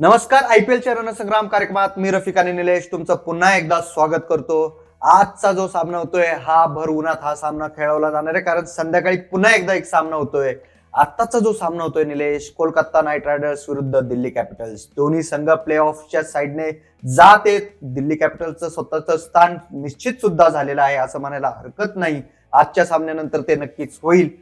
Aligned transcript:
नमस्कार 0.00 0.42
I 0.42 0.58
P 0.58 0.72
एलच्या 0.72 0.92
रणसंग्राम 0.94 1.46
कार्यक्रमात 1.48 1.98
मी 1.98 2.10
रफिक 2.10 2.36
आणि 2.38 2.50
निलेश 2.52 2.86
तुमचं 2.90 3.14
पुन्हा 3.14 3.56
एकदा 3.56 3.80
स्वागत 3.80 4.24
करतो. 4.28 4.58
आजचा 5.02 5.52
जो 5.52 5.66
सामना 5.68 5.98
होतोय 5.98 6.26
हा 6.42 6.66
भर 6.66 6.88
उन्हात 6.88 7.22
हा 7.22 7.34
सामना 7.34 7.66
खेळवला 7.76 8.10
जाणार 8.10 8.34
आहे 8.34 8.44
कारण 8.44 8.64
संध्याकाळी 8.64 9.16
पुन्हा 9.30 9.54
एकदा 9.54 9.74
एक 9.74 9.86
सामना 9.86 10.16
होतोय. 10.16 10.54
आत्ताचा 10.94 11.38
जो 11.38 11.52
सामना 11.52 11.84
होतोय 11.84 12.04
निलेश 12.04 12.50
कोलकाता 12.58 13.02
नाईट 13.02 13.26
रायडर्स 13.26 13.68
विरुद्ध 13.68 14.00
दिल्ली 14.00 14.30
कॅपिटल्स. 14.30 14.86
दोन्ही 14.96 15.22
संघ 15.22 15.50
प्ले 15.50 15.76
ऑफच्या 15.76 16.22
साईडने 16.22 16.70
जात 17.04 17.46
आहेत. 17.46 17.68
दिल्ली 17.82 18.16
कॅपिटल्सचं 18.16 18.68
स्वतःचं 18.68 19.16
स्थान 19.16 19.56
निश्चित 19.72 20.20
सुद्धा 20.20 20.48
झालेलं 20.48 20.82
आहे 20.82 20.96
असं 20.96 21.20
म्हणायला 21.20 21.52
हरकत 21.58 21.96
नाही. 21.96 22.22
आजच्या 22.52 22.84
सामन्यानंतर 22.84 23.40
ते 23.48 23.54
नक्कीच 23.54 23.98
होईल 24.02 24.36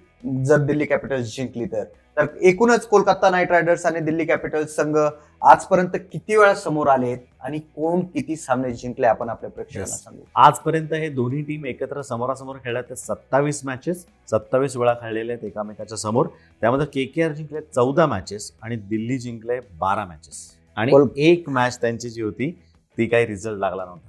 जर 0.45 0.57
दिल्ली 0.57 0.85
कॅपिटल्स 0.85 1.37
जिंकली 1.37 1.65
तर. 1.65 1.85
तर 2.17 2.27
एकूणच 2.49 2.87
कोलकाता 2.89 3.31
नाईट 3.31 3.51
रायडर्स 3.51 3.85
आणि 3.87 4.01
दिल्ली 4.01 4.25
कॅपिटल्स 4.25 4.75
संघ 4.77 4.97
आजपर्यंत 4.97 5.97
किती 6.13 6.37
वेळा 6.37 6.55
समोर 6.55 6.87
आलेत 6.89 7.19
आणि 7.41 7.59
कोण 7.77 8.01
किती 8.15 8.37
सामने 8.37 8.71
जिंकले 8.73 9.07
आपण 9.07 9.29
आपल्या 9.29 9.51
प्रेक्षकांना. 9.51 9.87
सांगू? 9.87 10.23
आजपर्यंत 10.37 10.93
हे 10.93 11.09
दोन्ही 11.09 11.43
टीम 11.43 11.67
एकत्र 11.67 12.03
समोरासमोर 12.03 12.57
खेळत 12.65 12.93
सत्तावीस 12.99 13.61
मॅचेस 13.65 14.05
सत्तावीस 14.31 14.77
वेळा 14.77 14.95
खेळलेले 15.01 15.33
आहेत 15.33 15.45
एकामेकाच्या 15.45 15.99
समोर. 15.99 16.27
त्यामध्ये 16.63 16.87
के 16.93 17.05
के 17.05 17.23
आर 17.23 17.33
जिंकले 17.33 17.61
चौदा 17.75 18.07
मॅचेस 18.07 18.53
आणि 18.63 18.77
दिल्ली 18.77 19.19
जिंकले 19.19 19.61
बारा 19.81 20.05
मॅचेस 20.05 20.45
आणि 20.77 20.93
एक 21.29 21.49
मॅच 21.49 21.81
त्यांची 21.81 22.11
जी 22.11 22.23
होती 22.23 22.51
ती 22.99 23.07
काही 23.07 23.27
रिझल्ट 23.27 23.59
लागला 23.59 23.85
नव्हता. 23.85 24.09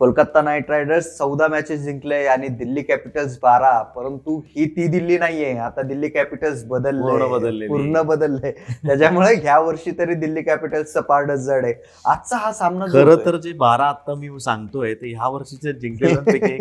कोलकाता 0.00 0.40
नाईट 0.42 0.70
रायडर्स 0.70 1.06
चौदा 1.18 1.46
मॅचेस 1.48 1.80
जिंकले 1.84 2.24
आणि 2.26 2.48
दिल्ली 2.48 2.82
कॅपिटल्स 2.82 3.38
बारा. 3.42 3.70
परंतु 3.96 4.36
ही 4.56 4.66
ती 4.76 4.86
दिल्ली 4.88 5.18
नाहीये. 5.18 5.56
आता 5.58 5.82
दिल्ली 5.82 6.08
कॅपिटल्स 6.08 6.64
बदलले. 6.64 7.66
पूर्ण 7.68 8.02
बदलले. 8.02 8.50
त्याच्यामुळे 8.50 9.34
ह्या 9.34 9.58
वर्षी 9.58 9.90
तरी 9.98 10.14
दिल्ली 10.14 10.42
कॅपिटल्सचं 10.42 11.00
पारड 11.00 11.30
जड 11.30 11.64
आहे. 11.64 11.74
आजचा 12.06 12.36
हा 12.36 12.52
सामना 12.52 12.84
खरं 12.92 13.24
तर 13.26 13.36
जे 13.36 13.52
बारा 13.58 13.84
आता 13.84 14.14
मी 14.14 14.28
सांगतोय 14.40 14.94
ते 14.94 15.14
ह्या 15.14 15.28
वर्षीचे 15.28 15.70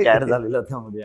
ऍड 0.10 0.24
झालेला 0.24 0.62
त्यामध्ये 0.62 1.04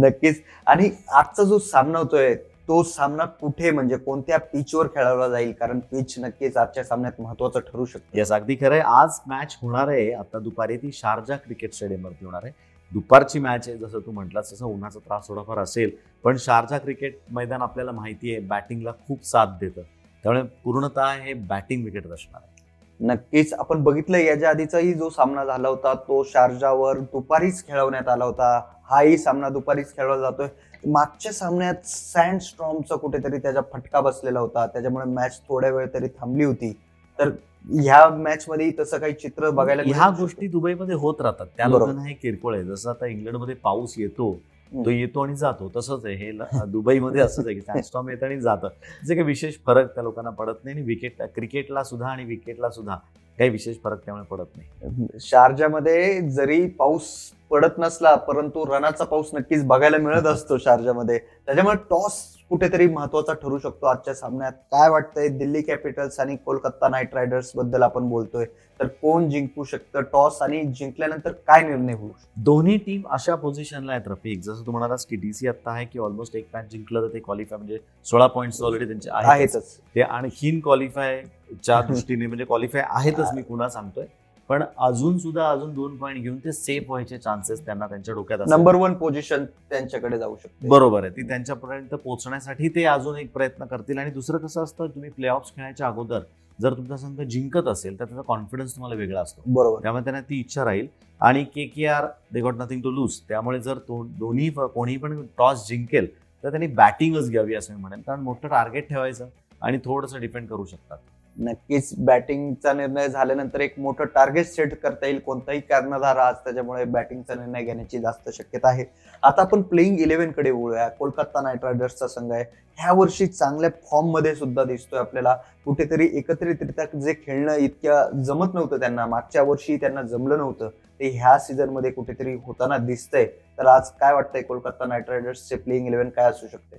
नक्कीच. 0.00 0.42
आणि 0.66 0.90
आजचा 1.12 1.42
जो 1.42 1.58
सामना 1.58 1.98
होतोय 1.98 2.34
तो 2.68 2.82
सामना 2.82 3.24
कुठे 3.24 3.70
म्हणजे 3.70 3.96
कोणत्या 3.96 4.38
पिचवर 4.38 4.86
खेळवला 4.86 5.28
जाईल? 5.28 5.52
कारण 5.52 5.78
पिच 5.78 6.18
नक्कीच 6.18 6.56
आजच्या 6.56 6.84
सामन्यात 6.84 7.20
महत्वाचं 7.20 7.60
ठरू 7.60 7.84
शकते. 7.84 8.18
येस 8.18 8.32
अगदी 8.32 8.54
खरं 8.54 8.72
आहे. 8.72 8.80
आज 8.80 9.18
मॅच 9.26 9.58
होणार 9.62 9.88
आहे. 9.88 10.12
आता 10.12 10.38
दुपारी 10.38 10.76
ती 10.76 10.92
शारजा 10.92 11.36
क्रिकेट 11.36 11.72
स्टेडियमवरती 11.72 12.24
होणार 12.24 12.40
आहे. 12.44 12.52
दुपारची 12.92 13.38
मॅच 13.38 13.68
आहे 13.68 13.78
जसं 13.78 13.98
तू 13.98 14.10
म्हटलास 14.10 14.52
तसं 14.52 14.66
उन्हाचा 14.66 14.98
त्रास 14.98 15.28
थोडाफार 15.28 15.58
असेल. 15.58 15.90
पण 16.24 16.36
शारजा 16.36 16.78
क्रिकेट 16.78 17.18
मैदान 17.30 17.62
आपल्याला 17.62 17.92
माहिती 17.92 18.30
आहे 18.30 18.40
बॅटिंगला 18.40 18.92
खूप 19.06 19.24
साथ 19.24 19.46
देतं. 19.60 19.82
त्यामुळे 20.22 20.42
पूर्णतः 20.64 21.12
हे 21.12 21.34
बॅटिंग 21.34 21.84
विकेट 21.84 22.06
असणार 22.06 22.40
आहे. 22.44 22.57
नक्कीच. 23.00 23.52
आपण 23.54 23.82
बघितलं 23.82 24.18
याच्या 24.18 24.48
आधीचाही 24.48 24.94
जो 24.94 25.08
सामना 25.10 25.44
झाला 25.44 25.68
होता 25.68 25.94
तो 25.94 26.24
शारजावर 26.24 26.98
दुपारीच 26.98 27.66
खेळवण्यात 27.66 28.08
आला 28.08 28.24
होता. 28.24 28.62
हाही 28.90 29.18
सामना 29.18 29.48
दुपारीच 29.48 29.96
खेळवला 29.96 30.20
जातोय. 30.20 30.46
मागच्या 30.86 31.32
सामन्यात 31.32 31.74
सँड 31.84 32.40
स्ट्रॉमचा 32.40 32.94
कुठेतरी 32.94 33.38
त्याचा 33.38 33.60
फटका 33.72 34.00
बसलेला 34.00 34.40
होता. 34.40 34.66
त्याच्यामुळे 34.66 35.06
मॅच 35.06 35.40
थोड्या 35.48 35.70
वेळ 35.70 35.86
तरी 35.94 36.06
थांबली 36.06 36.44
होती. 36.44 36.72
तर 37.18 37.28
ह्या 37.72 38.08
मॅच 38.08 38.44
मध्ये 38.48 38.72
तसं 38.78 38.98
काही 38.98 39.12
चित्र 39.12 39.50
बघायला 39.50 39.82
ह्या 39.86 40.10
गोष्टी 40.18 40.46
दुबईमध्ये 40.46 40.94
होत 40.94 41.14
राहतात. 41.20 41.46
त्या. 41.56 41.68
लोकांना 41.68 42.02
हे 42.02 42.14
किरकोळ 42.14 42.54
आहे. 42.54 42.64
जसं 42.64 42.90
आता 42.90 43.06
इंग्लंडमध्ये 43.06 43.54
पाऊस 43.54 43.94
येतो. 43.98 44.40
तो 44.72 44.90
येतो 44.90 45.20
आणि 45.20 45.36
जातो. 45.36 45.70
तसंच 45.76 46.06
आहे. 46.06 46.14
हे 46.14 46.32
दुबईमध्ये 46.66 47.20
असंच 47.20 47.46
आहे 47.46 47.54
की 47.54 47.60
सँडस्टॉम 47.66 48.08
येतं 48.08 48.26
आणि 48.26 48.40
जातं. 48.40 48.68
जे 49.06 49.14
काही 49.14 49.26
विशेष 49.26 49.54
फरक 49.66 49.94
त्या 49.94 50.02
लोकांना 50.02 50.30
पडत 50.30 50.64
नाही 50.64 50.76
आणि 50.76 50.86
विकेट 50.86 51.22
क्रिकेटला 51.34 51.82
सुद्धा 51.82 52.08
आणि 52.08 52.24
विकेटला 52.24 52.70
सुद्धा 52.70 52.96
काही 53.38 53.50
विशेष 53.50 53.76
फरक 53.84 54.04
त्यामुळे 54.04 54.24
पडत 54.24 54.56
नाही. 54.56 55.06
शारजामध्ये 55.20 56.20
जरी 56.30 56.66
पाऊस 56.68 57.08
पडत 57.50 57.78
नसला 57.78 58.14
परंतु 58.14 58.64
रनाचा 58.66 59.04
पाऊस 59.04 59.30
नक्कीच 59.34 59.64
बघायला 59.66 59.98
मिळत 59.98 60.26
असतो 60.26 60.58
शारजामध्ये. 60.58 61.18
त्याच्यामुळे 61.18 61.76
टॉस 61.90 62.22
कुठेतरी 62.50 62.86
महत्त्वाचा 62.86 63.32
ठरू 63.32 63.58
शकतो 63.58 63.86
आजच्या 63.86 64.14
सामन्यात. 64.14 64.52
काय 64.72 64.88
वाटतंय 64.90 65.28
दिल्ली 65.28 65.62
कॅपिटल्स 65.62 66.18
आणि 66.20 66.36
कोलकाता 66.36 66.88
नाईट 66.88 67.14
रायडर्सबद्दल 67.14 67.82
आपण 67.82 68.08
बोलतोय. 68.08 68.44
तर 68.80 68.86
कोण 69.02 69.28
जिंकू 69.30 69.64
शकतं 69.64 70.02
टॉस 70.12 70.40
आणि 70.42 70.62
जिंकल्यानंतर 70.68 71.32
काय 71.46 71.62
निर्णय 71.62 71.92
होऊ 71.92 72.08
दोन्ही 72.36 72.76
टीम 72.78 73.02
अशा 73.10 73.34
पोझिशनला 73.34 73.92
आहेत 73.92 74.08
रफिक. 74.08 74.40
जसं 74.42 74.66
तू 74.66 74.70
म्हणालास 74.72 75.06
की 75.06 75.16
डीसी 75.16 75.48
आता 75.48 75.70
आहे 75.70 75.84
की 75.84 75.98
ऑलमोस्ट 75.98 76.36
एक 76.36 76.46
मॅच 76.54 76.70
जिंकलं 76.70 77.02
तर 77.02 77.12
ते 77.14 77.18
क्वालिफाय 77.18 77.58
म्हणजे 77.58 77.78
सोळा 78.06 78.26
पॉईंट्स 78.26 78.62
ऑलरेडी 78.62 78.86
त्यांचे 78.86 79.10
आहेत 79.12 79.30
आहेतच. 79.30 79.76
ते 79.94 80.00
आणखीन 80.02 80.60
क्वालिफायच्या 80.60 81.80
दृष्टीने 81.88 82.26
म्हणजे 82.26 82.44
क्वालिफाय 82.44 82.82
आहेतच 82.86 83.32
मी 83.34 83.42
पुन्हा 83.42 83.68
सांगतोय. 83.68 84.06
पण 84.48 84.62
अजून 84.78 85.18
सुद्धा 85.18 85.48
अजून 85.50 85.72
दोन 85.74 85.96
पॉईंट 85.96 86.22
घेऊन 86.22 86.36
ते 86.44 86.52
सेफ 86.52 86.84
व्हायचे 86.88 87.18
चान्सेस 87.18 87.64
त्यांना 87.66 87.86
त्यांच्या 87.86 88.14
डोक्यात 88.14 88.40
असतात. 88.40 88.56
नंबर 88.56 88.74
वन 88.74 88.94
पोझिशन 88.94 89.44
त्यांच्याकडे 89.70 90.18
जाऊ 90.18 90.36
शकते. 90.36 90.68
बरोबर 90.68 91.02
आहे. 91.02 91.10
ती 91.16 91.26
त्यांच्यापर्यंत 91.28 91.94
पोहोचण्यासाठी 91.94 92.68
ते 92.74 92.84
अजून 92.84 93.16
एक 93.16 93.32
प्रयत्न 93.32 93.64
करतील. 93.64 93.98
आणि 93.98 94.10
दुसरं 94.10 94.38
कसं 94.38 94.62
असतं 94.62 94.86
तुम्ही 94.94 95.10
प्ले 95.10 95.28
ऑफ 95.28 95.50
खेळायच्या 95.56 95.86
अगोदर 95.86 96.20
जर 96.58 96.74
तुमचा 96.74 96.96
संघ 96.96 97.20
जिंकत 97.20 97.68
असेल 97.68 97.98
तर 97.98 98.04
त्याचा 98.04 98.22
कॉन्फिडन्स 98.26 98.74
तुम्हाला 98.74 98.94
वेगळा 98.96 99.20
असतो. 99.20 99.42
बरोबर. 99.46 99.82
त्यामुळे 99.82 100.04
त्यांना 100.04 100.20
ती 100.20 100.40
इच्छा 100.40 100.64
राहील. 100.64 100.86
आणि 101.20 101.44
K 101.54 101.64
K 101.66 101.86
R 101.86 102.06
they 102.32 102.40
got 102.40 102.56
nothing 102.58 102.82
to 102.82 102.90
lose 102.90 103.18
त्यामुळे 103.28 103.60
जर 103.60 103.78
तो 103.78 104.02
दोन्ही 104.18 104.48
कोणी 104.50 104.96
पण 104.96 105.22
टॉस 105.38 105.66
जिंकेल 105.68 106.06
तर 106.44 106.50
त्यांनी 106.50 106.66
बॅटिंगच 106.74 107.30
घ्यावी 107.30 107.54
असं 107.54 107.74
मी 107.74 107.80
म्हणेन. 107.80 108.00
कारण 108.00 108.20
मोठं 108.20 108.48
टार्गेट 108.48 108.88
ठेवायचं 108.88 109.28
आणि 109.62 109.78
थोडंसं 109.84 110.20
डिपेंड 110.20 110.48
करू 110.48 110.64
शकतात. 110.64 110.98
नक्कीच 111.38 111.92
बॅटिंगचा 111.98 112.72
निर्णय 112.72 113.08
झाल्यानंतर 113.08 113.60
एक 113.60 113.78
मोठं 113.78 114.04
टार्गेट 114.14 114.46
सेट 114.46 114.74
करता 114.82 115.06
येईल 115.06 115.18
कोणताही 115.18 115.60
कर्णधार 115.60 116.16
आज 116.16 116.34
त्याच्यामुळे 116.44 116.84
बॅटिंगचा 116.84 117.34
निर्णय 117.34 117.62
घेण्याची 117.62 117.98
जास्त 117.98 118.28
शक्यता 118.34 118.68
आहे. 118.68 118.84
आता 119.22 119.42
आपण 119.42 119.62
प्लेईंग 119.62 119.98
इलेव्हनकडे 120.00 120.50
वळूया. 120.50 120.88
कोलकाता 120.88 121.40
नाईट 121.42 121.64
रायडर्सचा 121.64 122.06
संघ 122.08 122.32
आहे. 122.32 122.44
ह्या 122.78 122.92
वर्षी 122.92 123.26
चांगल्या 123.26 123.70
फॉर्ममध्ये 123.90 124.34
सुद्धा 124.34 124.64
दिसतोय 124.64 124.98
आपल्याला. 125.00 125.36
कुठेतरी 125.64 126.08
एकत्रितरित्या 126.18 126.84
जे 127.00 127.14
खेळणं 127.26 127.54
इतक्या 127.54 128.04
जमत 128.24 128.54
नव्हतं 128.54 128.80
त्यांना 128.80 129.06
मागच्या 129.06 129.42
वर्षी 129.42 129.76
त्यांना 129.76 130.02
जमलं 130.02 130.38
नव्हतं 130.38 130.70
ते 131.00 131.08
ह्या 131.10 131.38
सीझनमध्ये 131.38 131.90
कुठेतरी 131.90 132.34
होताना 132.44 132.78
दिसतंय. 132.78 133.26
तर 133.58 133.66
आज 133.66 133.90
काय 134.00 134.14
वाटतंय 134.14 134.42
कोलकाता 134.42 134.86
नाईट 134.86 135.10
रायडर्सचे 135.10 135.56
प्लेईंग 135.56 135.86
इलेव्हन 135.86 136.08
काय 136.08 136.30
असू 136.30 136.46
शकते? 136.46 136.76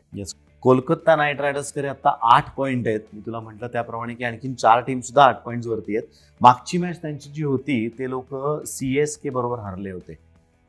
कोलकाता 0.63 1.15
नाईट 1.15 1.41
रायडर्सकडे 1.41 1.87
आता 1.87 2.15
आठ 2.21 2.55
पॉईंट 2.55 2.87
आहेत. 2.87 2.99
मी 3.13 3.21
तुला 3.25 3.39
म्हटलं 3.39 3.67
त्याप्रमाणे 3.67 4.13
की 4.13 4.23
आणखीन 4.23 4.53
चार 4.53 4.81
टीम 4.81 4.99
सुद्धा 4.99 5.23
आठ 5.23 5.43
पॉईंट 5.43 5.67
वरती 5.67 5.97
आहेत. 5.97 6.07
मागची 6.41 6.77
मॅच 6.77 7.01
त्यांची 7.01 7.29
जी 7.29 7.43
होती 7.43 7.87
ते 7.99 8.09
लोक 8.09 8.35
सी 8.67 8.97
एस 8.99 9.17
के 9.17 9.29
बरोबर 9.29 9.59
हरले 9.59 9.91
होते. 9.91 10.17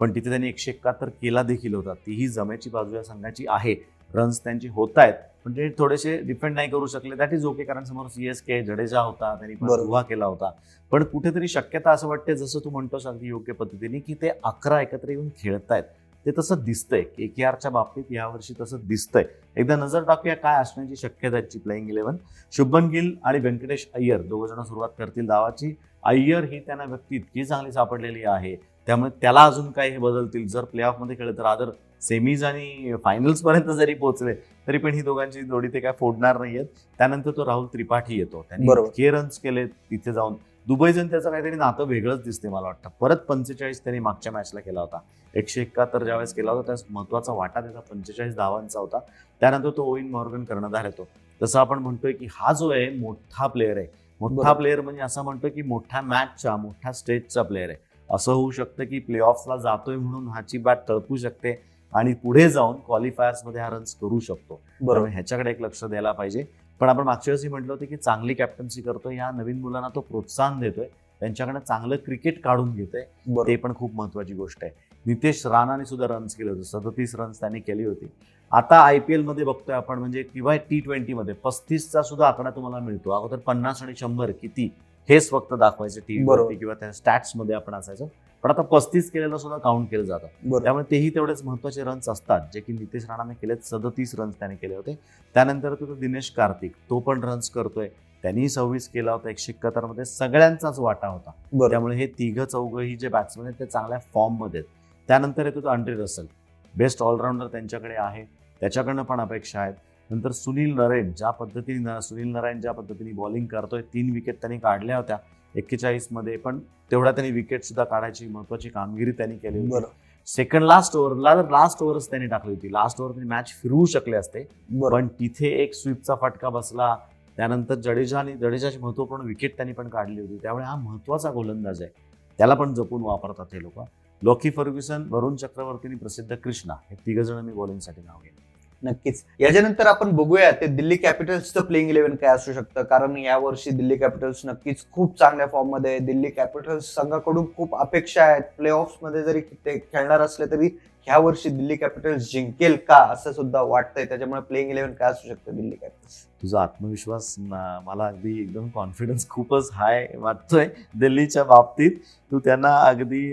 पण 0.01 0.15
तिथे 0.15 0.29
त्यांनी 0.29 0.49
एकशे 0.49 0.71
एकाहत्तर 0.71 1.09
केला 1.09 1.43
देखील 1.43 1.75
होता. 1.75 1.95
तीही 1.95 2.29
जमेची 2.29 2.71
बाजू 2.71 2.95
या 2.97 3.03
संघाची 3.03 3.45
आहे. 3.49 3.75
रन्स 4.15 4.45
त्यांची 4.45 4.69
होत 4.69 4.89
आहेत. 4.97 5.15
पण 5.45 5.53
ते 5.53 5.69
थोडेसे 5.79 6.17
डिफेंड 6.17 6.55
नाही 6.55 6.69
करू 6.71 6.87
शकले. 6.87 7.15
दॅट 7.15 7.33
इज 7.33 7.45
ओके 7.47 7.65
कारण 7.65 7.85
समोर 7.85 8.07
सी 8.07 8.29
एस 8.29 8.41
के 8.43 8.63
जडेजा 8.63 9.01
होता. 9.01 9.35
त्यांनी. 9.35 9.55
उभा 9.83 10.03
केला 10.03 10.27
होता. 10.27 10.51
पण 10.93 11.05
कुठेतरी 11.05 11.49
शक्यता 11.49 11.91
असं 11.91 12.09
वाटते 12.09 12.35
जसं 12.37 12.59
तू 12.65 12.71
म्हणतोस 12.71 13.07
अगदी 13.07 13.27
योग्य 13.27 13.53
पद्धतीने 13.53 13.99
की 13.99 14.15
ते 14.15 14.29
अकरा 14.45 14.81
एकत्र 14.81 15.11
येऊन 15.11 15.29
खेळतायत. 15.39 15.85
ते 16.27 16.31
तसं 16.39 16.65
दिसतंय. 16.65 17.03
के 17.03 17.27
के 17.27 17.45
आरच्या 17.45 17.71
बाबतीत 17.71 18.05
यावर्षी 18.11 18.55
तसं 18.61 18.79
दिसतंय. 18.89 19.25
एकदा 19.57 19.77
नजर 19.77 20.03
टाकूया 20.03 20.35
काय 20.37 20.61
असण्याची 20.61 20.97
शक्यता 20.97 21.41
प्लेईंग 21.65 21.89
इलेव्हन. 21.91 22.17
शुभन 22.53 22.89
गिल 22.89 23.15
आणि 23.25 23.39
व्यंकटेश 23.39 23.89
अय्यर 23.95 24.23
दोघ 24.23 24.47
जण 24.49 24.63
सुरुवात 24.63 24.89
करतील 24.99 25.27
डावाची 25.27 25.75
अय्यर 26.03 26.45
ही 26.45 26.59
त्यांना 26.61 26.85
व्यक्ती 26.85 27.17
इतकी 27.17 27.45
चांगली 27.45 27.73
सापडलेली 27.73 28.25
आहे. 28.25 28.55
त्यामुळे 28.89 29.11
त्याला 29.21 29.45
अजून 29.45 29.71
काय 29.71 29.91
हे 29.91 29.99
बदलतील. 29.99 30.47
जर 30.49 30.65
प्ले 30.65 30.85
मध्ये 31.01 31.17
खेळले 31.17 31.33
तर 31.39 31.45
आदर 31.45 31.71
सेमीज 32.03 32.45
आणि 32.45 32.95
फायनल्स 33.05 33.43
पर्यंत 33.43 33.71
जरी 33.77 33.95
पोहोचले 33.95 34.35
तरी 34.67 34.79
पण 34.79 34.95
ही 34.95 35.03
दोघांची 35.03 35.43
जोडी 35.43 35.69
ते 35.69 35.81
काय 35.81 35.93
फोडणार 36.01 36.39
नाहीयेत. 36.39 36.67
त्यानंतर 36.99 37.31
तो 37.31 37.47
राहुल 37.47 37.67
त्रिपाठी 37.67 38.19
येतो. 38.19 38.45
त्यांनी. 38.49 38.67
इतके 38.73 39.11
रन्स 39.11 39.39
केले 39.39 39.67
तिथे 39.67 40.13
जाऊन. 40.13 40.35
दुबई 40.67 40.93
जण 40.93 41.11
त्याचं 41.11 41.31
काहीतरी 41.31 41.57
नातं 41.57 41.85
वेगळंच 41.85 42.23
दिसते 42.23 42.49
मला 42.49 42.67
वाटतं. 42.67 42.89
परत 43.01 43.17
पंचेचाळीस 43.17 43.85
त्यांनी 43.85 44.01
मागच्या 44.01 44.33
मॅचला 44.33 44.61
केला 44.61 44.81
होता. 44.81 44.99
एकशे 45.35 45.63
एकाहत्तर 45.63 46.05
ज्यावेळेस 46.05 46.35
केला 46.35 46.51
होता 46.51 46.67
त्यास 46.67 46.85
महत्त्वाचा 46.91 47.33
वाटा 47.33 47.61
त्याचा 47.61 47.81
पंचेचाळीस 47.81 48.37
धावांचा 48.37 48.81
होता. 48.81 48.99
त्यानंतर 49.41 49.71
तो 49.71 49.83
ओविन 49.83 50.11
मॉर्गन 50.11 50.45
कर्णधार 50.45 50.85
येतो. 50.85 51.09
तसं 51.43 51.59
आपण 51.61 51.79
म्हणतोय 51.79 52.13
की 52.13 52.27
हा 52.31 52.53
जो 52.53 52.71
आहे 52.71 52.91
मोठा 52.91 53.47
प्लेअर 53.47 53.77
आहे. 53.77 53.87
मोठा. 54.21 54.53
प्लेअर 54.53 54.81
म्हणजे 54.81 55.01
असं 55.01 55.23
म्हणतोय 55.23 55.51
की 55.51 55.63
मोठ्या 55.63 56.01
मॅचचा 56.01 56.57
मोठ्या 56.57 56.93
स्टेजचा 56.93 57.43
प्लेअर 57.43 57.69
आहे. 57.69 57.79
असं 58.11 58.33
होऊ 58.33 58.51
शकतं 58.51 58.85
की 58.85 58.99
प्ले 58.99 59.19
ऑफला 59.19 59.57
जातोय 59.57 59.97
म्हणून 59.97 60.29
हाची 60.29 60.59
बॅट 60.59 60.79
तळपू 60.89 61.17
शकते 61.17 61.63
आणि 61.95 62.15
पुढे 62.15 62.51
जाऊन 62.51 62.77
क्वालिफायर्समध्ये 62.77 63.61
हा 63.61 63.71
रन्स 63.71 63.95
करू 63.95 64.21
शकतो. 64.21 64.61
बरोबर. 64.81 65.09
ह्याच्याकडे 65.09 65.51
एक 65.51 65.63
लक्ष 65.63 65.85
द्यायला 65.85 66.13
पाहिजे. 66.13 66.45
पण 66.81 66.89
आपण 66.89 67.05
मागच्या 67.05 67.33
वेळेस 67.33 67.51
म्हटलं 67.51 67.73
होतं 67.73 67.85
की 67.85 67.97
चांगली 67.97 68.35
कॅप्टन्सी 68.35 68.83
करतोय. 68.83 69.17
या 69.17 69.31
नवीन 69.31 69.61
मुलांना 69.61 69.89
तो 69.89 70.01
प्रोत्साहन 70.01 70.61
देतोय. 70.61 70.87
त्यांच्याकडे 71.21 71.59
चांगलं 71.61 71.97
क्रिकेट 71.97 72.43
काढून 72.43 72.75
घेतोय. 72.75 73.03
ते 73.47 73.57
पण 73.57 73.75
खूप 73.75 73.95
महत्वाची 73.95 74.35
गोष्ट 74.35 74.65
आहे. 74.65 74.73
नितेश 75.07 75.47
राणाने 75.47 75.85
सुद्धा 75.85 76.07
रन्स 76.07 76.35
केले 76.35 76.51
होते. 76.51 76.65
सदतीस 76.65 77.15
रन्स 77.15 77.41
त्यांनी 77.41 77.61
केली 77.61 77.85
होती. 77.85 78.11
आता 78.53 78.77
आय 78.81 78.99
पी 78.99 79.15
एलमध्ये 79.15 79.45
बघतोय 79.45 79.75
आपण 79.75 79.99
म्हणजे 79.99 80.23
किंवा 80.23 80.57
टी 80.57 80.81
ट्वेंटीमध्ये 80.81 81.35
पस्तीसचा 81.35 82.03
सुद्धा 82.03 82.27
आकडा 82.29 82.51
तुम्हाला 82.51 82.79
मिळतो. 82.79 83.11
अगोदर 83.11 83.37
पन्नास 83.37 83.83
आणि 83.83 83.93
शंभर 83.97 84.31
किती 84.31 84.75
हेच 85.09 85.31
फक्त 85.31 85.55
दाखवायचे 85.55 86.01
टी 86.01 86.25
बरोबर. 86.25 86.55
किंवा 86.55 86.75
त्या 86.75 86.93
स्टॅट्समध्ये 86.93 87.55
आपण 87.55 87.75
असायचो. 87.75 88.11
पण 88.45 88.51
आता 88.51 88.63
पस्तीस 88.63 89.11
केलेलं 89.11 89.37
सुद्धा 89.37 89.57
काउंट 89.59 89.89
केलं 89.91 90.05
जातं. 90.05 90.59
त्यामुळे 90.63 90.85
तेही 90.91 91.11
तेवढेच 91.15 91.43
महत्त्वाचे 91.45 91.83
रन्स 91.85 92.09
असतात 92.09 92.41
जे 92.53 92.61
की 92.61 92.73
नितेश 92.73 93.05
राणाने 93.09 93.35
केलेत 93.41 93.65
सदतीस 93.65 94.15
रन्स 94.19 94.39
त्याने 94.39 94.55
केले 94.57 94.75
होते. 94.75 94.95
त्यानंतर 95.35 95.75
तो 95.81 95.95
दिनेश 95.95 96.31
कार्तिक 96.37 96.73
तो 96.91 96.99
पण 97.01 97.23
रन्स 97.25 97.51
करतोय. 97.51 97.89
त्यांनी 98.23 98.49
सव्वीस 98.49 98.89
केला 98.89 99.13
होता 99.13 99.31
एकशे 99.31 99.53
एकाहत्तरमध्ये. 99.53 100.05
सगळ्यांचाच 100.05 100.79
वाटा 100.79 101.09
होता. 101.09 101.31
त्यामुळे 101.69 101.97
हे 101.97 102.07
तिघ 102.19 102.41
चौघही 102.43 102.97
जे 102.97 103.09
बॅट्समन 103.09 103.45
आहेत 103.45 103.59
ते 103.61 103.67
चांगल्या 103.67 103.99
फॉर्ममध्ये 104.15 104.61
आहेत 104.61 105.09
त्यानंतर 105.09 105.47
येतो 105.47 105.61
तो 105.61 105.69
अंड्रे 105.69 105.95
रसल. 105.95 106.27
बेस्ट 106.75 107.03
ऑलराऊंडर 107.03 107.47
त्यांच्याकडे 107.47 107.95
आहे. 107.95 108.25
त्याच्याकडनं 108.61 109.03
पण 109.03 109.21
अपेक्षा 109.21 109.61
आहेत. 109.61 109.75
नंतर 110.11 110.31
सुनील 110.33 110.75
नरेन 110.75 111.13
ज्या 111.17 111.31
पद्धतीने 111.31 112.01
सुनील 112.03 112.29
नारायण 112.29 112.61
ज्या 112.61 112.73
पद्धतीने 112.73 113.13
बॉलिंग 113.13 113.47
करतोय 113.47 113.83
तीन 113.95 114.11
विकेट 114.13 114.41
त्यांनी 114.41 114.59
काढल्या 114.59 114.97
होत्या. 114.97 115.17
एक्केचाळीसमध्ये 115.57 116.37
पण 116.37 116.59
तेवढ्या 116.91 117.13
त्यांनी 117.13 117.33
विकेट 117.33 117.65
सुद्धा 117.65 117.85
काढायची 117.85 118.27
महत्वाची 118.27 118.69
कामगिरी 118.69 119.13
त्यांनी 119.13 119.37
केली 119.37 119.59
होती. 119.59 119.87
सेकंड 120.27 120.65
लास्ट 120.65 120.97
ओव्हरला 120.97 121.35
तर 121.35 121.49
लास्ट 121.51 121.83
ओव्हरच 121.83 122.11
त्यांनी 122.11 122.29
टाकली 122.29 122.55
होती. 122.55 122.73
लास्ट 122.73 123.01
ओव्हर 123.01 123.15
त्यांनी 123.15 123.29
मॅच 123.31 123.49
फिरवू 123.63 123.85
शकले 123.85 124.17
असते. 124.17 124.49
पण 124.93 125.09
तिथे 125.09 125.47
एक 125.47 125.75
स्वीपचा 125.75 126.15
फटका 126.15 126.49
बसला. 126.49 126.97
त्यानंतर 127.37 127.75
जडेजा 127.75 128.19
आणि 128.19 128.33
जडेजाची 128.33 128.79
महत्त्वपूर्ण 128.79 129.27
विकेट 129.27 129.57
त्यांनी 129.57 129.73
पण 129.73 129.89
काढली 129.89 130.21
होती. 130.21 130.39
त्यामुळे 130.43 130.65
हा 130.65 130.77
महत्त्वाचा 130.77 131.31
गोलंदाज 131.31 131.83
आहे. 131.83 131.91
त्याला 132.39 132.55
पण 132.55 132.75
जपून 132.75 133.03
वापरतात 133.03 133.47
हे 133.53 133.63
लोक. 133.63 133.81
लॉकी 134.23 134.51
फर्ग्युसन 134.51 135.03
वरुण 135.11 135.37
चक्रवर्ती 135.37 135.89
आणि 135.89 135.97
प्रसिद्ध 135.97 136.37
कृष्णा. 136.37 136.75
हे 136.91 136.97
तिघ 136.97 137.21
जण 137.21 137.45
मी 137.45 137.53
बॉलिंगसाठी 137.53 138.01
नाव 138.07 138.17
घेईन. 138.23 138.50
नक्कीच. 138.83 139.23
याच्यानंतर 139.41 139.87
आपण 139.87 140.11
बघूया 140.17 140.51
ते 140.61 140.67
दिल्ली 140.67 140.97
कॅपिटल्सचं 140.97 141.63
प्लेइंग 141.63 141.91
इलेव्हन 141.91 142.15
काय 142.17 142.35
असू 142.35 142.53
शकतं? 142.53 142.83
कारण 142.83 143.17
या 143.17 143.37
वर्षी 143.39 143.71
दिल्ली 143.71 143.97
कॅपिटल्स 143.97 144.41
नक्कीच 144.45 144.85
खूप 144.93 145.19
चांगल्या 145.19 145.47
फॉर्ममध्ये 145.47 145.91
आहे. 145.91 145.99
दिल्ली 146.01 146.31
कॅपिटल्स 146.31 146.95
संघाकडून 146.95 147.47
खूप 147.57 147.77
अपेक्षा 147.77 148.23
आहेत. 148.25 148.43
प्ले 148.57 148.71
मध्ये 149.03 149.23
जरी 149.23 149.41
ते 149.41 149.79
खेळणार 149.79 150.21
असले 150.21 150.51
तरी 150.51 150.69
ह्या 151.07 151.19
वर्षी 151.19 151.49
दिल्ली 151.49 151.77
कॅपिटल्स 151.77 152.31
जिंकेल 152.33 152.77
का 152.89 152.97
असं 153.13 153.33
सुद्धा 153.33 153.61
वाटतंय. 153.63 154.05
त्याच्यामुळे 154.05 154.41
प्लेइंग 154.41 154.71
इलेव्हन 154.71 154.93
काय 154.93 155.11
असू 155.11 155.29
शकतं 155.29 155.57
दिल्ली 155.57 155.77
कॅपिटल्स? 155.77 156.25
तुझा 156.43 156.61
आत्मविश्वास 156.61 157.35
मला 157.39 158.07
अगदी 158.07 158.41
एकदम 158.43 158.69
कॉन्फिडन्स 158.75 159.29
खूपच 159.29 159.69
हाय 159.73 160.07
वाटतोय 160.15 160.67
दिल्लीच्या 160.95 161.45
बाबतीत. 161.45 161.91
तू 162.33 162.39
त्यांना 162.39 162.75
अगदी 162.79 163.33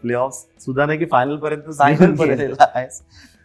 प्ले 0.00 0.14
ऑफ 0.14 0.44
सुद्धा 0.60 0.86
नाही 0.86 0.98
की 0.98 1.04
फायनल 1.10 1.36
पर्यंत 1.36 1.72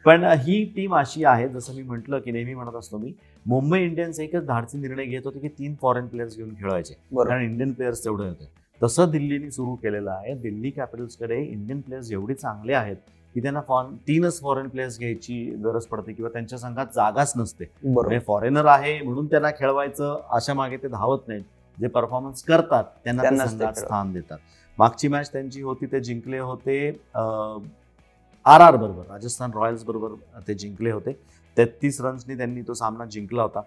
पण 0.05 0.23
ही 0.23 0.63
टीम 0.75 0.95
अशी 0.95 1.23
आहे 1.23 1.47
जसं 1.49 1.75
मी 1.75 1.81
म्हटलं 1.81 2.19
की 2.19 2.31
नेहमी 2.31 2.53
म्हणत 2.53 2.75
असतो 2.75 2.97
मी 2.97 3.13
मुंबई 3.45 3.79
इंडियन्स 3.79 4.19
एकच 4.19 4.45
धाडसी 4.45 4.77
निर्णय 4.77 5.05
घेत 5.05 5.21
होते 5.25 5.39
की 5.39 5.47
तीन 5.47 5.75
फॉरेन 5.81 6.07
प्लेयर्स 6.07 6.37
घेऊन 6.37 6.49
बरोबर. 6.49 7.27
कारण 7.27 7.43
इंडियन 7.43 7.71
प्लेयर्स 7.73 8.03
तेवढे 8.03 8.27
होते. 8.27 8.49
तसं 8.81 9.09
दिल्लीने 9.11 9.51
सुरू 9.51 9.75
केलेलं 9.75 10.11
आहे. 10.11 10.33
दिल्ली 10.33 10.69
कॅपिटल्सकडे 10.69 11.41
इंडियन 11.43 11.81
प्लेयर्स 11.81 12.11
एवढे 12.11 12.33
चांगले 12.33 12.73
आहेत 12.73 12.95
की 13.35 13.41
त्यांना 13.41 13.61
फॉरेन 13.61 13.95
तीनच 14.07 14.39
फॉरेन 14.41 14.67
प्लेयर्स 14.67 14.97
घ्यायची 14.99 15.43
गरज 15.63 15.85
पडते 15.85 16.13
किंवा 16.13 16.29
त्यांच्या 16.33 16.59
संघात 16.59 16.85
जागाच 16.95 17.33
नसते. 17.37 17.65
बरोबर. 17.83 18.07
म्हणजे 18.07 18.19
फॉरेनर 18.19 18.65
आहे 18.65 18.99
म्हणून 19.01 19.25
त्यांना 19.25 19.51
खेळवायचं 19.51 20.21
अशा 20.29 20.53
मागे 20.53 20.77
ते 20.77 20.87
धावत 20.87 21.27
नाहीत. 21.27 21.43
जे 21.77 21.87
परफॉर्मन्स 21.87 22.43
करतात 22.43 22.83
त्यांना. 23.03 23.45
स्थान 23.73 24.13
देतात. 24.13 24.37
मागची 24.77 25.07
मॅच 25.07 25.31
त्यांची 25.31 25.61
होती 25.61 25.85
ते 25.85 25.99
जिंकले 25.99 26.39
होते 26.39 26.89
आर 28.49 28.61
आर 28.61 28.75
बरोबर 28.75 29.03
राजस्थान 29.09 29.51
रॉयल्स 29.55 29.83
बरोबर 29.83 30.39
ते 30.47 30.53
जिंकले 30.53 30.91
होते. 30.91 31.11
तेहतीस 31.57 32.01
रन्सनी 32.01 32.37
त्यांनी 32.37 32.61
तो 32.61 32.73
सामना 32.73 33.05
जिंकला 33.05 33.41
होता. 33.41 33.61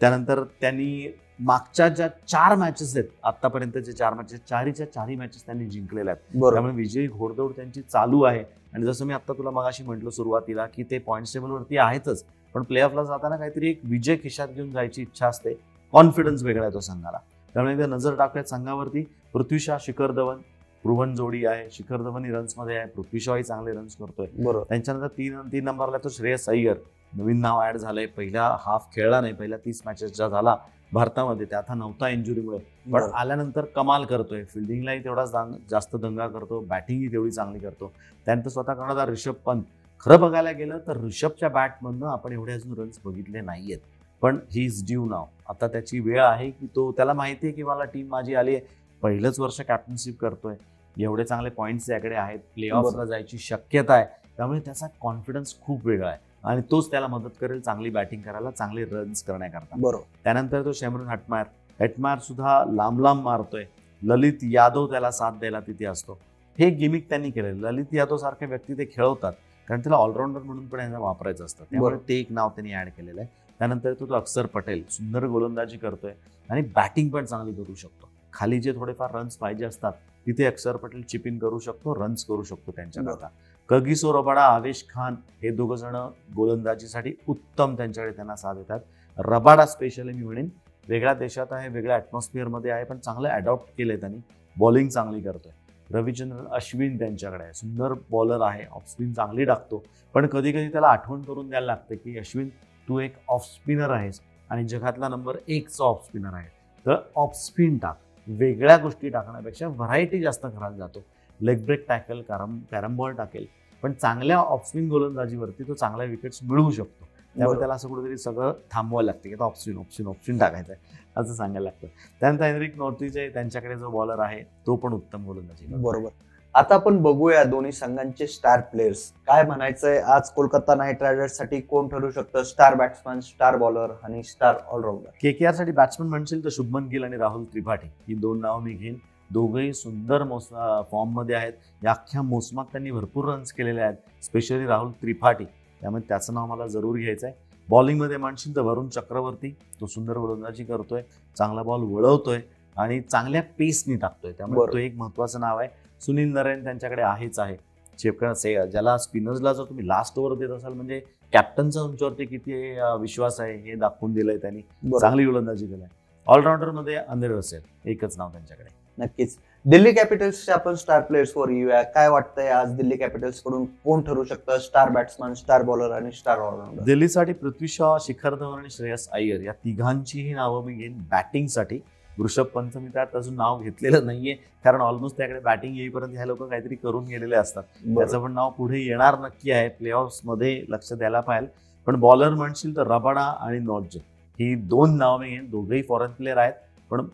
त्यानंतर 0.00 0.42
त्यांनी 0.60 1.16
मागच्या 1.40 1.88
ज्या 1.88 2.08
चार 2.28 2.54
मॅचेस 2.54 2.96
आहेत 2.96 3.08
आतापर्यंतचे 3.22 3.92
चार 3.92 4.14
मॅचेस 4.14 4.40
चारीच्या 4.48 4.92
चारही 4.92 5.16
मॅचेस 5.16 5.46
त्यांनी 5.46 5.66
जिंकलेल्या 5.66 6.14
आहेत. 6.14 6.52
त्यामुळे 6.52 6.74
विजयी 6.74 7.08
घोडदौड 7.08 7.52
त्यांची 7.52 7.82
चालू 7.82 8.22
आहे. 8.22 8.44
आणि 8.74 8.84
जसं 8.84 9.06
मी 9.06 9.14
आता 9.14 9.32
तुला 9.32 9.50
मगाशी 9.50 9.84
म्हटलं 9.84 10.10
सुरुवातीला 10.10 10.66
की 10.66 10.82
ते 10.82 10.98
पॉईंट 10.98 11.26
टेबलवरती 11.34 11.76
आहेतच. 11.76 12.24
पण 12.54 12.62
प्लेऑफला 12.62 13.04
जाताना 13.04 13.36
काहीतरी 13.36 13.70
एक 13.70 13.80
विजय 13.84 14.16
खिशात 14.16 14.48
घेऊन 14.48 14.72
जायची 14.72 15.02
इच्छा 15.02 15.28
असते. 15.28 15.54
कॉन्फिडन्स 15.92 16.42
वेगळा 16.42 16.64
आहे 16.64 16.74
तो 16.74 16.80
संघाला. 16.80 17.18
त्यामुळे 17.54 17.74
एकदा 17.74 17.86
नजर 17.86 18.14
टाकूयात 18.14 18.44
संघावरती. 18.44 19.04
पृथ्वी 19.32 19.58
शा 19.58 19.76
शिखर 19.80 20.12
धवन 20.12 20.36
प्रुव्हन 20.82 21.14
जोडी 21.16 21.44
आहे 21.46 21.68
शिखर 21.72 22.02
धवनही 22.02 22.32
रन्समध्ये 22.32 22.76
आहे 22.76 22.86
पृथ्वी 22.86 23.20
शॉही 23.20 23.42
चांगले 23.42 23.72
रन्स 23.72 23.96
करतोय. 23.96 24.26
बरोबर. 24.38 24.64
त्यांच्यानंतर 24.68 25.06
तीन 25.08 25.40
तीन 25.52 25.64
नंबरला 25.64 25.98
तो 26.04 26.08
श्रेयस 26.08 26.48
अय्यर. 26.48 26.76
नवीन 27.12 27.40
नाव 27.40 27.62
ऍड 27.62 27.76
झालंय. 27.76 28.06
पहिला 28.06 28.56
हाफ 28.60 28.86
खेळला 28.94 29.20
नाही 29.20 29.32
पहिल्या 29.32 29.58
तीस 29.64 29.82
मॅचेस 29.86 30.14
ज्या 30.16 30.28
झाला 30.28 30.56
भारतामध्ये 30.92 31.46
त्या 31.46 31.58
आता 31.58 31.74
नव्हता 31.74 32.08
इंजुरीमुळे 32.08 32.58
पण. 32.92 33.10
आल्यानंतर 33.14 33.64
कमाल 33.76 34.04
करतोय. 34.04 34.44
फिल्डिंगलाही 34.44 35.04
तेवढाच 35.04 35.32
जास्त 35.70 35.96
दंगा 35.96 36.26
करतो. 36.28 36.60
बॅटिंगही 36.60 37.12
तेवढी 37.12 37.30
चांगली 37.30 37.58
करतो. 37.58 37.92
त्यानंतर 38.26 38.48
स्वतः 38.48 38.74
करणारा 38.74 39.10
ऋषभ 39.10 39.34
पंत. 39.44 39.62
खरं 40.00 40.20
बघायला 40.20 40.50
गेलं 40.52 40.78
तर 40.86 40.96
ऋषभच्या 40.96 41.48
बॅटमधनं 41.48 42.06
आपण 42.06 42.32
एवढे 42.32 42.52
अजून 42.52 42.78
रन्स 42.78 42.98
बघितले 43.04 43.40
नाहीयेत. 43.40 43.78
पण 44.22 44.38
ही 44.50 44.64
इज 44.64 44.84
ड्यू 44.86 45.04
नाव 45.08 45.24
आता 45.48 45.66
त्याची 45.68 45.98
वेळ 46.00 46.20
आहे 46.22 46.50
की 46.50 46.66
तो 46.76 46.90
त्याला 46.92 47.12
माहिती 47.12 47.46
आहे 47.46 47.54
की 47.56 47.62
मला 47.62 47.84
टीम 47.84 48.08
माझी 48.08 48.34
आली 48.34 48.54
आहे. 48.54 48.66
पहिलंच 49.02 49.40
वर्ष 49.40 49.60
कॅप्टनशिप 49.60 50.20
करतोय. 50.20 50.54
एवढे 50.98 51.24
चांगले 51.24 51.50
पॉईंट्स 51.50 51.90
याकडे 51.90 52.14
आहेत. 52.14 52.38
प्ले 52.38 52.70
ऑफला. 52.70 53.04
जायची 53.04 53.38
शक्यता 53.38 53.94
आहे. 53.94 54.06
त्यामुळे 54.36 54.60
त्याचा 54.60 54.86
कॉन्फिडन्स 55.00 55.60
खूप 55.60 55.86
वेगळा 55.86 56.08
आहे. 56.08 56.18
आणि 56.44 56.62
तोच 56.70 56.90
त्याला 56.90 57.06
मदत 57.06 57.30
करेल 57.40 57.60
चांगली 57.60 57.90
बॅटिंग 57.90 58.22
करायला 58.22 58.50
चांगले 58.50 58.84
रन्स 58.84 59.22
करण्याकरता. 59.22 59.76
बरोबर. 59.78 60.02
त्यानंतर 60.24 60.64
तो 60.64 60.72
शेमरन 60.72 61.06
हटमायर 61.06 61.46
हटमायर 61.84 62.18
सुद्धा 62.18 62.64
लांब 62.64 63.00
लांब 63.00 63.22
मारतोय. 63.22 63.64
ललित 64.02 64.32
यादव 64.42 64.86
त्याला 64.86 65.10
साथ 65.10 65.32
द्यायला 65.32 65.60
तिथे 65.60 65.84
असतो. 65.84 66.18
हे 66.58 66.70
गिमिक 66.70 67.08
त्यांनी 67.08 67.30
केलं 67.30 67.48
ललित 67.48 67.84
यादव 67.92 68.16
सारखे 68.16 68.46
व्यक्ती 68.46 68.74
ते 68.74 68.84
खेळवतात. 68.84 69.32
कारण 69.68 69.80
त्याला 69.80 69.96
ऑलराऊंडर 69.96 70.38
म्हणून 70.38 70.68
पण 70.68 70.80
यांना 70.80 70.98
वापरायचं 70.98 71.44
असतं. 71.44 71.64
त्यामुळे. 71.70 71.96
ते 72.08 72.14
एक 72.14 72.26
नाव 72.30 72.48
त्यांनी 72.48 72.74
ऍड 72.74 72.88
केलेलं 72.88 73.20
आहे. 73.20 73.30
त्यानंतर 73.58 73.92
तो 73.92 74.08
तो 74.08 74.14
अक्षर 74.14 74.46
पटेल. 74.46 74.84
सुंदर 74.90 75.26
गोलंदाजी 75.26 75.76
करतोय. 75.76 76.12
आणि 76.50 76.60
बॅटिंग 76.60 77.08
पण 77.08 77.24
चांगली 77.24 77.64
करू 77.64 77.74
शकतो. 77.74 78.08
खाली 78.36 78.60
जे 78.60 78.72
थोडेफार 78.72 79.14
रन्स 79.14 79.36
पाहिजे 79.36 79.64
असतात 79.64 79.92
तिथे 80.26 80.44
अक्षर 80.44 80.76
पटेल 80.76 81.02
चिप 81.02 81.26
इन 81.26 81.38
करू 81.38 81.58
शकतो 81.58 81.94
रन्स 81.94 82.24
करू 82.24 82.42
शकतो 82.42 82.72
त्यांच्याकरता 82.76 83.28
कगिसो 83.68 84.12
रबाडा 84.12 84.42
आवेश 84.44 84.84
खान 84.90 85.14
हे 85.42 85.50
दोघं 85.50 85.76
जण 85.76 85.96
गोलंदाजीसाठी 86.36 87.12
उत्तम 87.28 87.74
त्यांच्याकडे 87.76 88.12
त्यांना 88.12 88.36
साथ 88.36 88.54
देतात. 88.54 88.80
रबाडा 89.18 89.66
स्पेशली 89.66 90.12
मी 90.12 90.24
म्हणेन 90.24 90.48
वेगळ्या 90.88 91.14
देशात 91.14 91.52
आहे 91.52 91.68
वेगळ्या 91.68 91.96
ॲटमॉस्फिअरमध्ये 91.96 92.70
आहे 92.70 92.84
पण 92.84 92.98
चांगलं 92.98 93.28
अडॉप्ट 93.28 93.72
केलंय 93.78 93.96
त्यांनी. 93.96 94.18
बॉलिंग 94.56 94.88
चांगली 94.88 95.20
करतोय. 95.20 95.52
रविचंद्रन 95.90 96.46
अश्विन 96.54 96.98
त्यांच्याकडे 96.98 97.42
आहे. 97.44 97.52
सुंदर 97.52 97.92
बॉलर 98.10 98.42
आहे 98.46 98.64
ऑफ 98.72 98.88
स्पिन 98.90 99.12
चांगली 99.12 99.44
टाकतो. 99.44 99.82
पण 100.14 100.26
कधी 100.26 100.52
कधी 100.52 100.68
त्याला 100.68 100.88
आठवण 100.88 101.22
करून 101.22 101.48
द्यायला 101.48 101.66
लागते 101.66 101.96
की 101.96 102.18
अश्विन 102.18 102.48
तू 102.88 102.98
एक 103.00 103.16
ऑफ 103.28 103.44
स्पिनर 103.44 103.90
आहेस 103.90 104.20
आणि 104.50 104.64
जगातला 104.68 105.08
नंबर 105.08 105.36
एकचा 105.48 105.84
ऑफ 105.84 106.04
स्पिनर 106.06 106.34
आहे. 106.34 106.48
तर 106.86 106.96
ऑफ 107.16 107.36
स्पिन 107.36 107.78
टाक. 107.78 107.96
वेगळ्या 108.26 108.76
गोष्टी 108.76 109.08
टाकण्यापेक्षा 109.08 109.68
व्हरायटी 109.68 110.20
जास्त 110.20 110.46
करायला 110.46 110.76
जातो. 110.76 111.04
लेग 111.40 111.64
ब्रेक 111.64 111.84
टॅकल 111.88 112.22
कॅरम 112.22 112.58
कॅरम 112.70 112.96
बॉल 112.96 113.12
टाकेल 113.12 113.46
पण 113.82 113.92
चांगल्या 113.92 114.36
ऑफ 114.36 114.66
स्पिन 114.66 114.88
गोलंदाजीवरती 114.88 115.62
तो 115.62 115.74
चांगल्या 115.74 116.06
विकेट्स 116.06 116.38
मिळवू 116.42 116.70
शकतो. 116.70 117.08
त्यामुळे. 117.36 117.58
त्याला 117.58 117.74
असं 117.74 117.88
कुठेतरी 117.88 118.16
सगळं 118.16 118.52
थांबवायला 118.72 119.06
लागतं 119.06 119.28
की 119.28 119.34
ऑप्शन 119.34 119.78
ऑप्शन 119.78 120.06
ऑप्शन 120.06 120.38
टाकायचं 120.38 120.72
आहे. 120.72 120.98
असं 121.16 121.34
सांगायला 121.34 121.64
लागतं. 121.64 121.86
त्यानंतर 122.20 122.44
हेनरिक 122.44 122.76
नॉर्टीचे 122.76 123.28
त्यांच्याकडे 123.28 123.76
जो 123.76 123.90
बॉलर 123.90 124.18
आहे 124.18 124.42
तो 124.66 124.76
पण 124.76 124.92
उत्तम 124.92 125.24
गोलंदाजी. 125.24 125.66
बरोबर. 125.66 126.08
आता 126.56 126.74
आपण 126.74 126.96
बघूया 127.02 127.42
दोन्ही 127.44 127.70
संघांचे 127.72 128.26
स्टार 128.26 128.60
प्लेयर्स 128.70 129.00
काय 129.26 129.42
म्हणायचंय? 129.46 129.98
आज 129.98 130.30
कोलकाता 130.34 130.74
नाईट 130.74 131.02
रायडर्ससाठी 131.02 131.60
कोण 131.60 131.88
ठरू 131.88 132.10
शकतं? 132.10 132.42
स्टार 132.42 132.74
बॅट्समॅन 132.74 133.20
स्टार 133.20 133.56
बॉलर 133.56 133.92
आणि 134.04 134.22
स्टार 134.22 134.56
ऑलराऊंडर 134.66 135.10
के 135.22 135.32
के 135.32 135.52
साठी 135.52 135.72
बॅट्समॅन 135.72 136.08
म्हणशील 136.10 136.44
तर 136.44 136.48
शुभमन 136.52 136.86
गिल 136.92 137.04
आणि 137.04 137.16
राहुल 137.16 137.44
त्रिपाठी. 137.44 137.88
ही 138.08 138.14
दोन 138.14 138.40
नावं 138.40 138.62
मी 138.62 138.72
घेईन. 138.72 138.96
दोघंही 139.30 139.72
सुंदर 139.74 140.22
मोस 140.24 140.48
फॉर्ममध्ये 140.90 141.36
आहेत. 141.36 141.52
या 141.84 141.90
अख्ख्या 141.90 142.22
मोसमात 142.22 142.64
त्यांनी 142.72 142.90
भरपूर 142.90 143.32
रन्स 143.32 143.52
केलेले 143.52 143.80
आहेत 143.80 144.24
स्पेशली 144.24 144.66
राहुल 144.66 144.90
त्रिपाठी. 145.02 145.44
त्यामुळे 145.80 146.02
त्याचं 146.08 146.34
नाव 146.34 146.46
मला 146.46 146.66
जरूर 146.66 146.96
घ्यायचं 146.98 147.26
आहे 147.26 147.44
बॉलिंगमध्ये 147.68 148.16
म्हणशील 148.16 148.56
तर 148.56 148.60
वरुण 148.60 148.88
चक्रवर्ती 148.88 149.50
तो 149.80 149.86
सुंदर 149.86 150.16
गोलंदाजी 150.16 150.64
करतोय 150.64 151.02
चांगला 151.36 151.62
बॉल 151.62 151.82
वळवतोय. 151.84 152.40
आणि 152.76 153.00
चांगल्या 153.00 153.42
पेसनी 153.58 153.96
टाकतोय. 153.96 154.32
त्यामुळे. 154.32 154.72
तो 154.72 154.78
एक 154.78 154.94
महत्वाचं 154.96 155.40
नाव 155.40 155.58
आहे. 155.58 155.68
सुनील 156.00 156.32
नारायण 156.32 156.64
त्यांच्याकडे 156.64 157.02
आहेच 157.02 157.38
आहे. 157.38 157.56
शेपकर 157.98 158.32
से 158.32 158.54
ज्याला 158.70 158.96
स्पिनर्सला 158.98 159.52
जर 159.52 159.64
तुम्ही 159.64 159.86
लास्ट 159.88 160.18
ओव्हर 160.18 160.36
देत 160.38 160.50
असाल 160.50 160.72
म्हणजे 160.72 161.00
कॅप्टनचा 161.32 161.80
तुमच्यावरती 161.80 162.24
किती 162.24 162.54
विश्वास 163.00 163.40
आहे 163.40 163.54
हे 163.58 163.74
दाखवून 163.74 164.12
दिलंय 164.14 164.36
त्यांनी. 164.36 164.60
चांगली 165.00 165.24
गोलंदाजी 165.24 165.66
केलाय 165.66 165.88
ऑलराऊंडरमध्ये 166.26 166.94
अंधेर 166.96 167.32
असेल 167.34 167.60
एकच 167.90 168.16
नाव 168.18 168.30
त्यांच्याकडे. 168.32 168.68
नक्कीच. 168.98 169.36
दिल्ली 169.64 169.92
कॅपिटल्सच्या 169.92 170.54
आपण 170.54 170.74
स्टार 170.74 171.00
प्लेयर्सवर 171.02 171.50
येऊया. 171.50 171.82
काय 171.82 172.08
वाटतंय 172.08 172.48
आज 172.48 172.74
दिल्ली 172.76 172.96
कॅपिटल्सकडून? 172.96 173.64
कोण 173.84 174.02
ठरू 174.02 174.24
शकतं? 174.24 174.58
स्टार 174.58 174.90
बॅट्समन 174.90 175.32
स्टार 175.34 175.62
बॉलर 175.62 175.90
आणि 175.90 176.12
स्टार 176.12 176.38
ऑलराऊंडर 176.38 176.82
दिल्लीसाठी 176.82 177.32
पृथ्वी 177.32 177.68
शॉ 177.68 177.96
शिखर 178.00 178.34
धवन 178.34 178.58
आणि 178.58 178.70
श्रेयस 178.70 179.08
अय्यर 179.12 179.40
या 179.40 179.52
तिघांचीही 179.64 180.34
नावं 180.34 180.64
मी 180.64 180.74
घेईन 180.74 180.98
बॅटिंगसाठी 181.10 181.80
ऋषभ 182.18 182.44
पंत 182.54 182.76
मी 182.76 182.88
त्यात 182.92 183.16
अजून 183.16 183.34
नाव 183.36 183.62
घेतलेलं 183.62 184.06
नाहीये. 184.06 184.34
कारण 184.64 184.80
ऑलमोस्ट 184.80 185.16
त्याकडे 185.16 185.40
बॅटिंग 185.40 185.76
येईपर्यंत 185.76 186.14
ह्या 186.14 186.26
लोक 186.26 186.42
काहीतरी 186.42 186.74
करून 186.74 187.04
गेलेले 187.04 187.36
असतात. 187.36 187.62
त्याचं 187.86 188.22
पण 188.22 188.32
नाव 188.34 188.50
पुढे 188.50 188.80
येणार 188.80 189.18
नक्की 189.20 189.50
आहे. 189.50 189.68
प्ले 189.68 189.92
मध्ये 190.24 190.60
लक्ष 190.68 190.92
द्यायला 190.92 191.20
पाहिजे 191.20 191.64
पण 191.86 192.00
बॉलर 192.00 192.34
म्हणशील 192.34 192.76
तर 192.76 192.86
रबाडा 192.86 193.20
आणि 193.20 193.58
नॉटजे 193.58 193.98
ही 194.38 194.54
दोन 194.68 194.96
नावं 194.98 195.20
मी 195.20 195.28
घेईन. 195.28 195.48
दोघेही 195.50 195.82
फॉरेन 195.88 196.10
प्लेअर 196.12 196.36
आहेत. 196.38 196.52
पण 196.90 197.06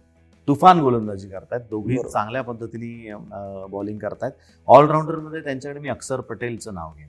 तुफान 0.49 0.80
गोलंदाजी 0.80 1.28
करतायत. 1.28 1.61
दोघेही. 1.71 1.99
चांगल्या 2.02 2.42
पद्धतीने 2.42 3.14
बॉलिंग 3.71 3.99
करतायत. 3.99 4.32
ऑलराऊंडरमध्ये 4.68 5.40
त्यांच्याकडे 5.40 5.80
मी 5.80 5.88
अक्षर 5.88 6.21
पटेलचं 6.21 6.75
नाव 6.75 6.92
घेईन. 6.97 7.09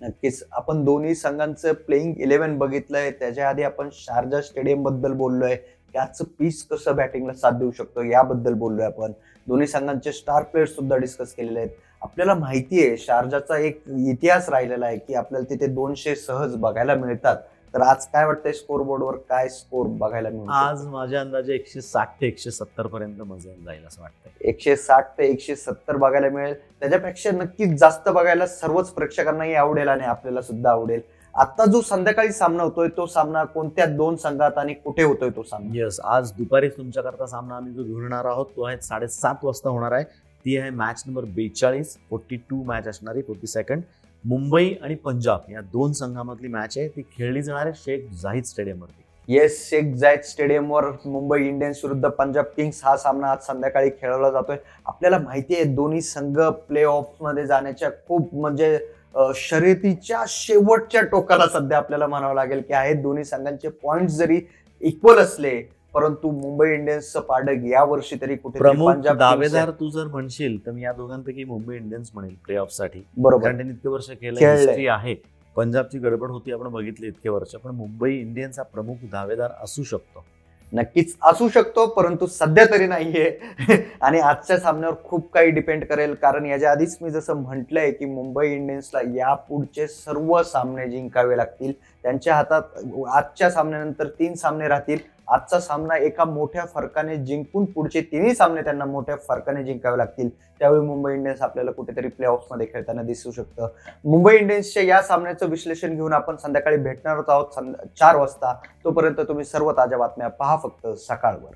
नक्कीच. 0.00 0.42
आपण 0.52 0.84
दोन्ही 0.84 1.14
संघांचं 1.14 1.72
प्लेइंग 1.86 2.20
इलेव्हन 2.20 2.56
बघितलंय. 2.58 3.10
त्याच्या 3.10 3.48
आधी 3.48 3.62
आपण 3.62 3.88
शारजा 3.92 4.40
स्टेडियमबद्दल 4.40 5.12
बोललोय. 5.12 5.56
त्याचं 5.94 6.24
पीच 6.38 6.66
कसं 6.70 6.96
बॅटिंगला 6.96 7.32
साथ 7.32 7.58
देऊ 7.58 7.70
शकतो 7.70 8.02
याबद्दल 8.02 8.54
बोललोय 8.54 8.86
आपण. 8.86 9.12
दोन्ही 9.46 9.66
संघांचे 9.66 10.12
स्टार 10.12 10.42
प्लेयर 10.42 10.66
सुद्धा 10.68 10.96
डिस्कस 10.96 11.32
केलेले 11.34 11.58
आहेत. 11.58 11.70
आपल्याला 12.02 12.34
माहिती 12.34 12.86
आहे 12.86 12.96
शारजाचा 12.96 13.58
एक 13.58 13.82
इतिहास 14.08 14.48
राहिलेला 14.48 14.86
आहे 14.86 14.96
की 14.98 15.14
आपल्याला 15.14 15.50
तिथे 15.50 15.66
दोनशे 15.66 16.14
सहज 16.16 16.54
बघायला 16.56 16.94
मिळतात. 16.94 17.36
तर 17.74 17.80
आज 17.80 18.06
काय 18.06 18.24
वाटतंय 18.26 18.52
स्कोर 18.52 18.82
बोर्डवर 18.82 19.16
काय 19.28 19.48
स्कोर 19.48 19.86
बघायला 19.98 20.28
मिळतो 20.28 20.52
आज 20.52 20.86
माझ्या 20.86 21.20
अंदाजे 21.20 21.54
एकशे 21.54 21.80
साठ 21.80 22.20
ते 22.20 22.26
एकशे 22.26 22.50
सत्तर 22.50 22.86
पर्यंत 22.86 23.20
मजा 23.20 23.52
जाईल 23.64 23.84
असं 23.86 24.02
वाटतंय. 24.02 24.48
एकशे 24.48 24.74
साठ 24.76 25.08
ते 25.18 25.26
एकशे 25.26 25.56
सत्तर 25.56 25.96
बघायला 25.96 26.28
मिळेल. 26.28 26.54
त्याच्यापेक्षा 26.80 27.30
नक्कीच 27.30 27.78
जास्त 27.80 28.08
बघायला 28.08 28.46
सर्वच 28.46 28.90
प्रेक्षकांनाही 28.90 29.54
आवडेल 29.54 29.88
आणि 29.88 30.04
आपल्याला 30.04 30.42
सुद्धा 30.42 30.70
आवडेल. 30.70 31.00
आता 31.34 31.64
जो 31.66 31.80
संध्याकाळी 31.80 32.32
सामना 32.32 32.62
होतोय 32.62 32.88
तो 32.96 33.04
सामना 33.06 33.42
कोणत्या 33.44 33.84
दोन 33.86 34.16
संघात 34.16 34.58
आणि 34.58 34.74
कुठे 34.74 35.02
होतोय 35.02 35.28
तो 35.36 35.42
सामना? 35.42 35.70
येस 35.74 36.00
आज 36.04 36.32
दुपारी 36.38 36.68
तुमच्याकरता 36.68 37.26
सामना 37.26 37.56
आम्ही 37.56 37.72
जो 37.72 37.82
घेणार 37.84 38.24
आहोत 38.24 38.46
तो 38.56 38.62
आहे 38.62 38.76
साडेसात 38.82 39.44
वाजता 39.44 39.70
होणार 39.70 39.92
आहे. 39.92 40.04
ती 40.44 40.56
आहे 40.56 40.70
मॅच 40.70 41.02
नंबर 41.06 41.24
बेचाळीस 41.34 41.96
फोर्टी 42.10 42.36
टू 42.50 42.62
मॅच 42.64 42.88
असणारी 42.88 43.22
फोर्टी 43.22 43.46
सेकंड 43.46 43.82
मुंबई 44.24 44.72
आणि 44.82 44.94
पंजाब 45.04 45.50
या 45.50 45.60
दोन 45.72 45.92
संघामधली 45.92 46.48
मॅच 46.48 46.78
आहे. 46.78 46.88
ती 46.88 47.02
खेळली 47.16 47.42
जाणार 47.42 47.66
आहे 47.66 47.74
शेख 47.84 48.08
जाहीद 48.22 48.44
स्टेडियमवरती. 48.44 49.02
येस 49.28 49.68
शेख 49.68 49.94
जायद 49.96 50.20
स्टेडियमवर 50.24 50.90
मुंबई 51.04 51.46
इंडियन्स 51.46 51.84
विरुद्ध 51.84 52.08
पंजाब 52.08 52.44
किंग्स 52.56 52.80
हा 52.84 52.96
सामना 52.96 53.30
आज 53.32 53.46
संध्याकाळी 53.46 53.90
खेळवला 54.00 54.30
जातोय. 54.30 54.56
आपल्याला 54.86 55.18
माहिती 55.18 55.54
आहे 55.54 55.64
दोन्ही 55.64 56.00
संघ 56.00 56.38
प्ले 56.40 56.84
ऑफमध्ये 56.84 57.46
जाण्याच्या 57.46 57.90
खूप 58.08 58.34
म्हणजे 58.34 58.78
शर्यतीच्या 59.14 60.22
शेवटच्या 60.28 61.00
टोकाला 61.02 61.46
सध्या 61.52 61.78
आपल्याला 61.78 62.06
म्हणावं 62.06 62.34
लागेल 62.34 62.60
की 62.68 62.74
आहेत. 62.74 62.96
दोन्ही 63.02 63.24
संघांचे 63.24 63.68
पॉइंट 63.82 64.08
जरी 64.08 64.40
इक्वल 64.82 65.18
असले 65.18 65.60
परंतु 65.94 66.30
मुंबई 66.30 66.72
इंडियन्सचं 66.72 67.20
पाडक 67.20 67.64
या 67.70 67.82
वर्षी 67.84 68.16
तरी 68.20 68.36
कुठे 68.36 68.58
प्रमुख 68.58 69.06
दावेदार 69.08 69.70
तू 69.80 69.88
जर 69.90 70.06
म्हणशील 70.06 70.56
तर 70.66 70.70
मी 70.70 70.82
या 70.82 70.92
दोघांपैकी 70.92 71.44
मुंबई 71.44 71.76
इंडियन्स 71.76 72.10
म्हणेल 72.14 72.34
प्ले 72.46 72.56
ऑफसाठी 72.56 73.02
बरोबर. 73.16 73.44
कारण 73.44 73.56
त्यांनी 73.56 73.72
इतके 73.72 73.88
वर्ष 73.88 74.10
केलं 74.10 74.90
आहे. 74.90 75.14
पंजाबची 75.56 75.98
गडबड 75.98 76.30
होती 76.30 76.52
आपण 76.52 76.68
बघितली 76.72 77.06
इतके 77.06 77.28
वर्ष 77.28 77.54
पण 77.64 77.74
मुंबई 77.76 78.12
इंडियन्स 78.18 78.58
हा 78.58 78.64
प्रमुख 78.64 78.96
दावेदार 79.12 79.50
असू 79.62 79.82
शकतो. 79.82 80.24
नक्कीच 80.72 81.16
असू 81.22 81.48
शकतो 81.48 81.86
परंतु 81.86 82.26
सध्या 82.26 82.64
तरी 82.64 82.86
नाहीये. 82.86 83.30
आणि 84.00 84.20
आजच्या 84.20 84.58
सामन्यावर 84.58 84.94
खूप 85.04 85.32
काही 85.32 85.50
डिपेंड 85.50 85.84
करेल 85.84 86.14
कारण 86.14 86.46
याच्या 86.46 86.70
आधीच 86.70 86.96
मी 87.02 87.10
जसं 87.10 87.36
म्हटलंय 87.36 87.90
की 87.90 88.04
मुंबई 88.04 88.52
इंडियन्सला 88.52 89.00
या 89.14 89.34
पुढचे 89.34 89.86
सर्व 89.86 90.42
सामने 90.42 90.88
जिंकावे 90.88 91.36
लागतील. 91.36 91.72
त्यांच्या 92.02 92.34
हातात 92.34 92.62
आजच्या 93.08 93.50
सामन्यानंतर 93.50 94.06
तीन 94.06 94.34
सामने 94.34 94.68
राहतील. 94.68 94.98
आजचा 95.30 95.58
सामना 95.60 95.96
एका 95.96 96.24
मोठ्या 96.24 96.64
फरकाने 96.66 97.16
जिंकून 97.16 97.64
पुढचे 97.64 98.00
तिन्ही 98.02 98.34
सामने 98.34 98.62
त्यांना 98.62 98.84
मोठ्या 98.84 99.16
फरकाने 99.28 99.62
जिंकावे 99.64 99.98
लागतील. 99.98 100.28
त्यावेळी 100.58 100.82
मुंबई 100.86 101.12
इंडियन्स 101.14 101.42
आपल्याला 101.42 101.70
कुठेतरी 101.70 102.08
प्ले 102.08 102.26
ऑफमध्ये 102.26 102.66
खेळताना 102.66 103.02
दिसू 103.02 103.30
शकतं. 103.30 103.68
मुंबई 104.04 104.36
इंडियन्सच्या 104.36 104.82
या 104.82 105.00
सामन्याचं 105.02 105.48
विश्लेषण 105.50 105.94
घेऊन 105.94 106.12
आपण 106.12 106.36
संध्याकाळी 106.36 106.76
भेटणार 106.76 107.22
आहोत. 107.28 107.62
चार 107.98 108.16
वाजता. 108.16 108.54
तोपर्यंत 108.84 109.20
तुम्ही 109.20 109.44
सर्व 109.44 109.72
ताज्या 109.72 109.98
बातम्या 109.98 110.28
पहा 110.28 110.56
फक्त 110.56 110.86
सकाळवर. 110.98 111.54